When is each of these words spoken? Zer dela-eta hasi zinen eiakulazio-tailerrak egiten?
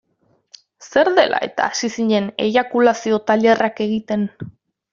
Zer 0.87 1.11
dela-eta 1.19 1.67
hasi 1.67 1.89
zinen 1.97 2.31
eiakulazio-tailerrak 2.47 3.85
egiten? 3.89 4.29